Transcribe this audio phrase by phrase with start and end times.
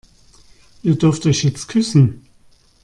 [0.81, 2.25] Ihr dürft euch jetzt küssen.